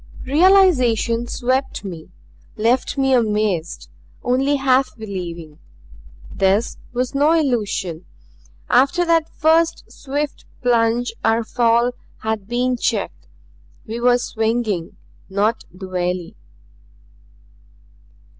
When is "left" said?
2.55-2.97